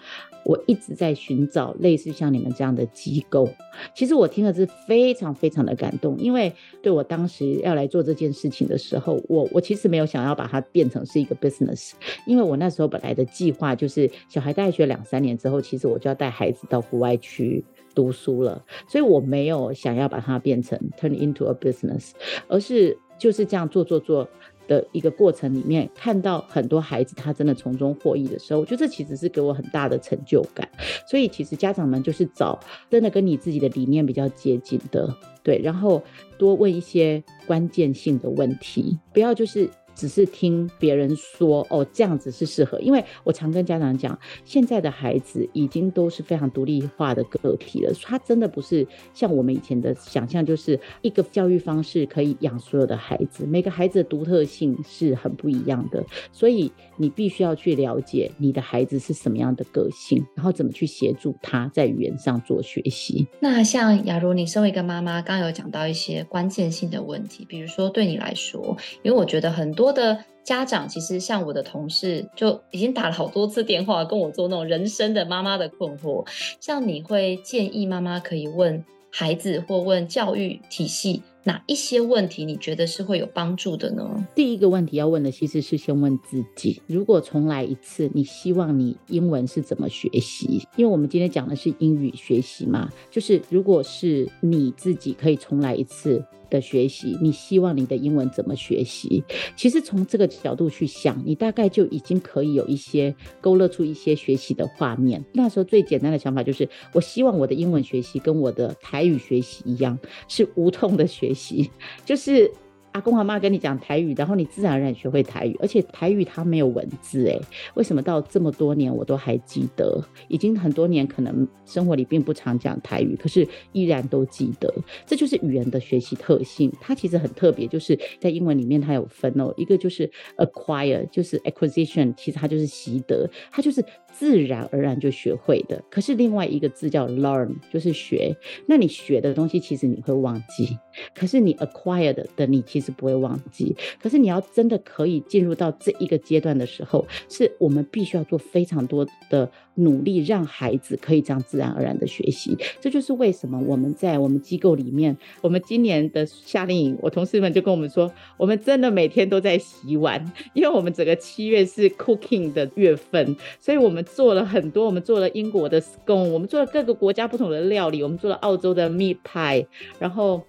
[0.45, 3.49] 我一直在寻找类似像你们这样的机构。
[3.95, 11.91] 其实我听了是非常非常的感动，因为对我当时要来做这件事情的时候，我我其实没有想要把它变成是一个 business，
[12.25, 17.63] 因为我那时候本来的计划就是小孩大学两三年之后，其实我就要带孩子到国外去
[17.95, 22.11] 读书了，所以我没有想要把它变成 turn into a business，
[22.47, 24.27] 而是就是这样做做做。
[24.69, 30.69] 的一个过程里面，看到很多孩子他真的从中获益的时候，我觉得这其实是给我很大的成就感。
[31.05, 32.57] 所以其实家长们就是找
[32.89, 36.01] 真的跟你自己的理念比较接近的，对，然后
[36.37, 39.69] 多问一些关键性的问题，不要就是。
[39.99, 53.45] 只是听别人说哦，这样子是适合，因为我常跟家长讲，现在的孩子已经都是非常独立化的个体了，他真的不是像我们以前的想象，就是一个教育方式可以养所有的孩子。
[53.45, 63.27] 每个孩子的独特性是很不一样的，所以你必须要去了解你的孩子是什么样的个性，然后怎么去协助他在语言上做学习。
[63.41, 69.88] 那像雅茹，你身为一个妈妈，刚刚有讲到一些关键性的问题，比如说对你来说，因为我觉得很多。
[69.91, 76.25] 的家长其实像我的同事就已经打了好多次电话跟我做那种人生的妈妈的困惑，
[76.59, 82.45] 像你会建议妈妈可以问孩子或问教育体系哪一些问题？
[82.45, 84.27] 你觉得是会有帮助的呢？
[84.35, 90.67] 第一个问题要问的其实是先问自己：如果重来一次，你希望你英文是怎么学习？
[90.75, 96.23] 因为我们今天讲的是英语学习嘛，就是如果是你自己可以重来一次。
[96.49, 99.23] 的学习，你希望你的英文怎么学习？
[99.55, 105.23] 其实从这个角度去想，你大概就已经可以有一些勾勒出一些学习的画面。
[105.33, 111.71] 那时候最简单的想法就是，我希望我的英文学习跟我的台语学习一样，是无痛的学学习，
[112.05, 112.51] 就是。
[112.91, 117.39] 阿公阿妈跟你讲台语，然后你自然而然学会台语，而且台语它没有文字诶，
[117.75, 120.03] 为什么到这么多年我都还记得？
[120.27, 124.73] 已经很多年，可能生活里并不常讲台语，可是依然都记得。
[125.05, 133.85] 这就是语言的学习特性，它其实很特别，就是在英文里面它有分哦，一个就是 acquire，就是 acquisition，其实它就是习得，它就是
[134.19, 135.81] 自然而然就学会的。
[135.89, 138.35] 可是另外一个字叫 learn，就是学。
[138.65, 140.77] 那你学的东西其实你会忘记，
[141.15, 143.73] 可是你 acquired 的你其实不会忘记。
[144.01, 152.57] 可是你要真的可以进入到这一个阶段的时候，是我们必须要做非常多的努力，让孩子可以这样自然而然的学习。
[152.81, 164.05] 这就是为什么我们在我们机构里面，我们今年的夏令营，我同事们就跟我们说，我们真的每天都在洗碗，因为我们整个七月是 cooking 的月份，所以我们。
[164.15, 169.65] 做了很多，我们做了英国的 scone，我们做了各个国家不同的料理，我们做了澳洲的 meat pie，
[169.97, 170.41] 然后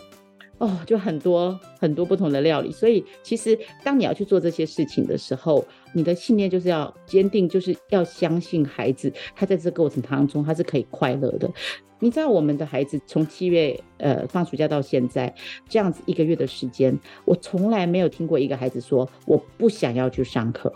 [0.58, 2.70] 哦，就很多很多不同的料理。
[2.72, 11.50] 所以其实当你要去做这些事情的时候，你的信念就是要坚定，就是要相信孩子，他在这个过程当中他是可以快乐的。
[12.02, 15.34] 你知道我们的孩子从七月呃放暑假到现在
[15.68, 20.72] 这样子一个月的时间，我从来没有听过一个孩子说我不想要去上课。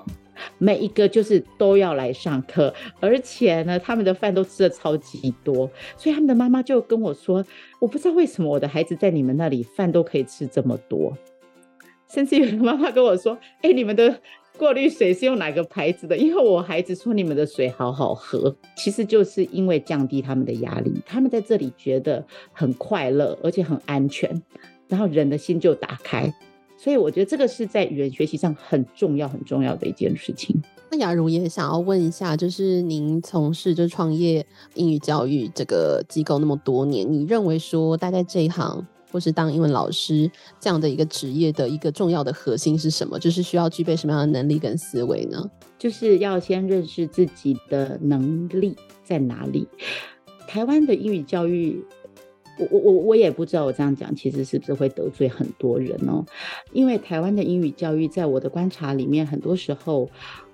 [0.58, 7.44] 每一个就是都要来上课，而且呢，他们的饭都吃得超级多，所以他们的妈妈就跟我说
[7.80, 11.16] ：“我不知道为什么我的孩子在你们那里饭都可以吃这么多。”
[12.08, 14.20] 甚至有的妈妈跟我说：“哎，你们的
[14.56, 24.42] 过滤水是用哪个牌子的？”因为我孩子说你们的水好好喝，其实就是因为降低他们的压力，他们在这里觉得很快乐，而且很安全，
[24.86, 26.32] 然后人的心就打开。
[26.84, 30.54] 所以我觉得这个是在语言学习上很重要、很重要的一件事情。
[30.90, 40.30] 那雅茹也想要问一下，就是您从事就创业英语教育这个机构那么多年，你认为说待在这一行或是当英文老师
[40.60, 43.18] 这样的一个职业的一个重要的核心是什么？
[43.18, 45.42] 就是需要具备什么样的能力跟思维呢？
[45.78, 49.66] 就是要先认识自己的能力在哪里。
[50.46, 51.82] 台湾的英语教育。
[52.58, 56.24] 我我我我也不知道我这样讲其实是不是会得罪很多人哦，
[56.72, 60.08] 因为台湾的英语教育在我的观察里面，很多时候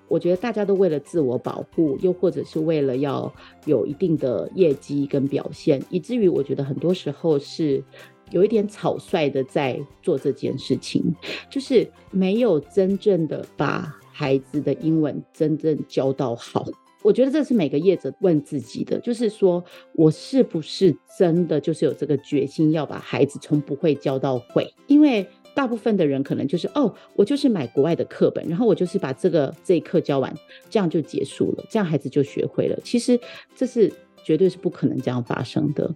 [0.09, 3.33] 我觉得大家都为了自我保护，又或者是为了要
[3.67, 7.83] 有一定的业绩跟表现，以至于我觉得很多时候是
[8.31, 11.03] 有一点草率的在做这件事情，
[11.49, 16.67] 就是没有真正的把孩子的英文真正教到好。
[17.03, 24.75] 我觉得这是每个业者问自己的，就是说我是不是真的就是有这个决心要把孩子从不会教到会？
[24.87, 30.33] 因为大部分的人可能就是哦，我就是买国外的课本，然后我就是把这个这一课教完，
[30.69, 32.79] 这样就结束了，这样孩子就学会了。
[32.85, 33.19] 其实
[33.55, 33.91] 这是
[34.23, 35.91] 绝对是不可能这样发生的。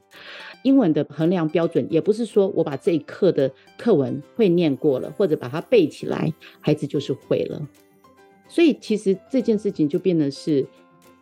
[0.62, 7.68] 英文的衡量标准也不是说我把这一课的课文会念过了，或者把它背起来，孩子就是会了。
[8.48, 10.66] 所以其实这件事情就变得是。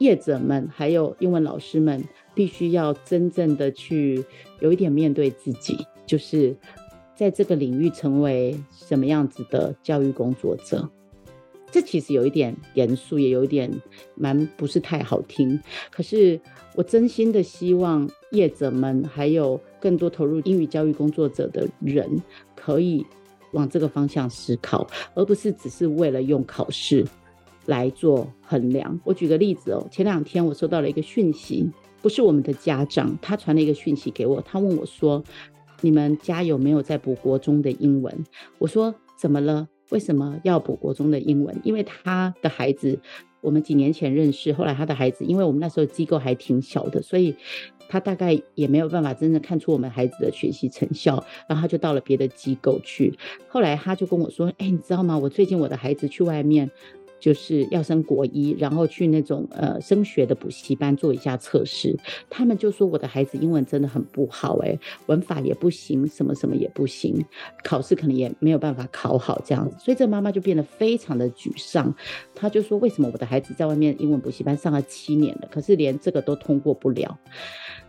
[0.03, 2.03] 业者们还有英文老师们，
[2.35, 4.25] 必须要真正的去
[4.61, 6.55] 有一点面对自己，就是
[7.15, 10.89] 在这个领域成为什么样子的教育工作者。
[11.71, 13.71] 这其实有一点严肃，也有一点
[14.15, 15.59] 蛮不是太好听。
[15.91, 16.39] 可是
[16.75, 22.21] 我真心的希望业者们还有更多投入英语教育工作者的人，
[22.55, 23.07] 可以
[23.53, 27.07] 往这个方向思考，而不是只是为了用考试。
[27.67, 29.01] 来做衡量。
[29.05, 35.23] 我举个例子哦，前两天我收到了一个讯息，不是我们的家长，他传了一个讯息给我，他问我说
[35.83, 38.25] ：“你们家有没有在补国中的英文？”
[38.59, 39.69] 我说：“怎么了？
[39.91, 42.99] 为什么要补国中的英文？”因为他的孩子，
[43.41, 47.37] 我们几年前认识，后来他的孩子，因为我们那时候机构还挺小的，所以
[47.89, 53.17] 他大概也没有办法真正看出我们孩子的学习成效，然后他就到了别的机构去。
[53.49, 55.17] 后来他就跟我说：“哎，你知道吗？
[55.19, 56.69] 我最近我的孩子去外面。”
[57.23, 61.97] 就是要升国一，然后去那种呃升学的补习班做一下测试。
[62.29, 67.25] 他们就说我的孩子英文真的很不好，欸，哎，文法也不行，什么什么也不行，
[67.63, 69.77] 考试可能也没有办法考好这样子。
[69.79, 71.95] 所以这妈妈就变得非常的沮丧。
[72.35, 77.17] 她就说：为什么我的孩子在外面英文补习班上了七年了，可是连这个都通过不了？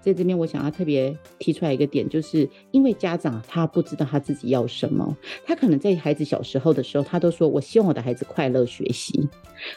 [0.03, 9.29] 在这边，我想要特别提出来一个点，就是因为家长他不知道他自己要什么，他可能在孩子小时候的时候，他都说：“我希望我的孩子快乐学习。”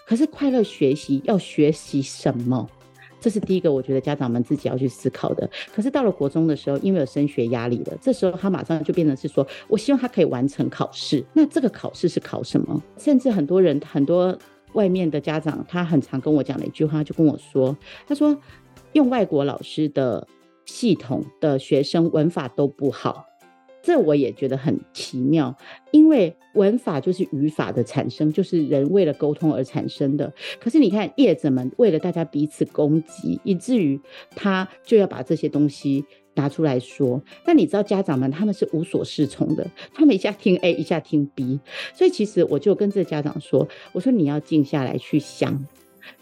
[0.04, 2.68] 可是快乐学习要学习什么？
[3.20, 5.48] 这是第一个，我觉得家长们自己要去思考的。
[5.72, 12.82] 可是到了国中的时候，因为有升学压力了，这时候他马上就变成是说：“我希望他可以完成考试。”那这个考试是考什么？
[12.98, 14.36] 甚至很多人，很多
[14.74, 17.76] 外面的家长，他很常跟我讲的一句话，就跟我说
[18.08, 18.36] ：“他说。”
[18.96, 20.26] 用外国老师的
[20.64, 23.26] 系统的学生文法都不好，
[23.82, 25.54] 这我也觉得很奇妙，
[25.90, 30.32] 因为文法就是语法的产生，就是人为了沟通而产生的。
[30.58, 36.02] 可是你看业者们为了大家彼此攻击，以至于他就要把这些东西
[36.34, 37.22] 拿出来说。
[37.44, 41.60] 那你知道家长们他们是无所适从的，他们一下听 A，一下听 B，
[41.92, 45.66] 所以其实我就跟这家长说，我说你要静下来去想。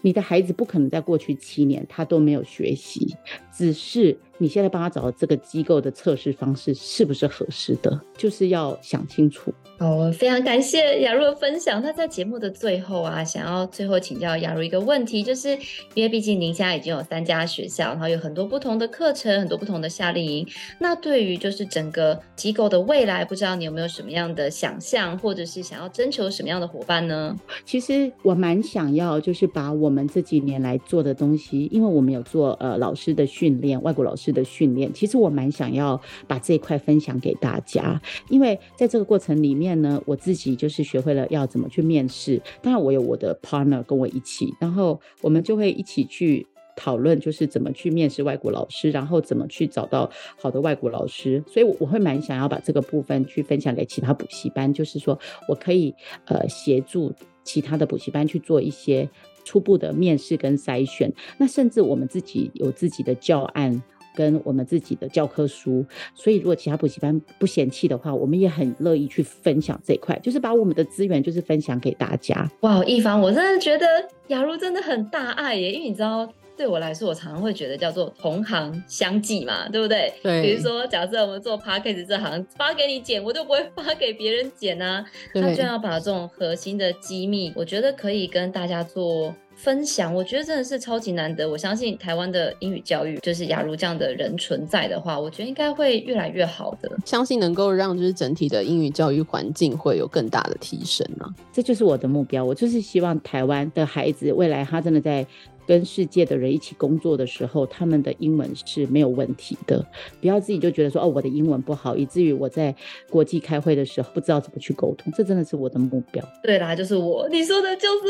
[0.01, 3.15] 你的孩子不可能在过去七年他都没有学习，
[3.53, 9.53] 只是你现在帮他找到这个机构的测试方式是不是合适的，就是要想清楚。
[9.77, 11.81] 好，非常感谢雅茹的分享。
[11.81, 15.49] 那在节目的最后啊，想要最后请教雅茹一个问题，就是
[15.93, 20.47] 因为毕竟您现在已经有三家学校，然后有很多不同的课程，很多不同的夏令营。
[20.79, 27.37] 那对于就是整个机构的未来，不知道你有没有什么样的想象，或者是想要征求什么样的伙伴呢？
[27.65, 39.75] 其实我蛮想要，就是把我们这几年来做的东西，因为我们有做呃老师的训练，外国老师的训练，其实我蛮想要把这一块分享给大家，因为在这个过程里面。
[39.75, 42.41] 呢，我自己就是学会了要怎么去面试。
[42.61, 46.47] 当然，我有我的 partner 跟我一起，然后我们就会一起去
[46.77, 50.09] 讨论，就是怎么去面试外国老师，然后怎么去找到
[50.39, 51.43] 好的外国老师。
[51.45, 55.19] 所以，我我会蛮想要把这个部分去分享给其他补习班，就是说
[55.49, 55.93] 我可以
[56.25, 57.13] 呃协助
[57.43, 59.09] 其他的补习班去做一些
[59.43, 61.11] 初步的面试跟筛选。
[61.37, 63.83] 那甚至我们自己有自己的教案。
[64.15, 65.85] 跟我们自己的教科书，
[66.15, 72.49] 所以如果其他补习班不嫌弃的话，我们也很乐意去分享这一块，就是把我们的资源就是分享给大家。
[72.61, 73.85] 哇，一帆，我真的觉得
[74.27, 80.13] 雅茹真的很大爱耶，因为你知道，对我来说，我常常会觉得叫做同行相忌嘛，对不对？
[80.23, 80.41] 对。
[80.41, 85.05] 比如说，假设我们做 Podcast 这行，发给你剪，我就不会发给别人剪啊。
[85.33, 85.41] 对。
[85.41, 89.35] 他就要把这种核心的机密，我觉得可以跟大家做。
[89.55, 91.49] 分享，我觉得真的是超级难得。
[91.49, 96.91] 我相信台湾的英语教育，就是雅茹这样的人存在的话，我觉得应该会越来越好的。
[97.05, 102.43] 相信能够让就是整体的英语教育环境会有更大的提升啊，这就是我的目标。
[102.43, 105.25] 我就是希望台湾的孩子未来他真的在。
[105.67, 109.85] 跟世界的人一起工作的时候，他们的英文是没有问题的。
[110.21, 112.75] 不要自己就觉得说哦，我的英文不好，以至于我在
[113.09, 115.11] 国际开会的时候不知道怎么去沟通。
[115.15, 116.23] 这真的是我的目标。
[116.43, 118.05] 对啦，就是我，你说的就是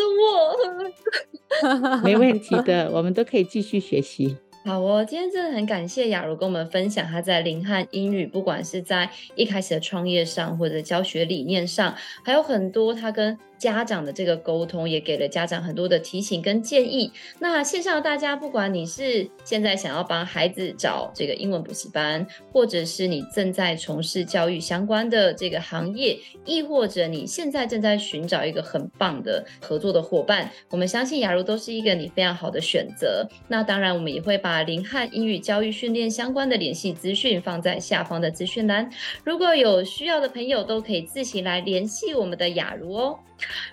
[1.63, 4.35] 我， 没问题的，我们都可以继续学习。
[4.65, 11.93] 好哦，今天真的很感谢雅茹跟我们分享她在林汉英语，不管是在一开始的创业上，或者教学理念上，
[12.23, 13.37] 还有很多她跟。
[13.57, 17.11] 家长的这个沟通也给了家长很多的提醒跟建议。
[17.39, 33.27] 那线上的大家，不管你是现在想要帮孩子找这个英文补习班，或者是你正在从事教育相关的这个行业，亦或者你现在正在寻找一个很棒的合作的伙伴，我们相信雅茹都是一个你非常好的选择。
[33.47, 38.89] 那当然，我们也会把零和英语教育训练相关的联系资讯放在下方的资讯栏，
[39.23, 43.19] 如果有需要的朋友，都可以自行来联系我们的雅茹哦。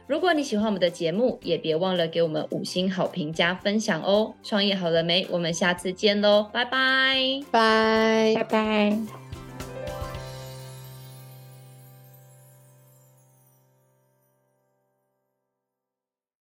[0.07, 4.35] 如果你喜欢我们的节目，也别忘了给我们五星好评加分享哦！
[4.43, 5.27] 创业好了没？
[5.31, 9.22] 我们下次见喽，拜拜，拜拜拜。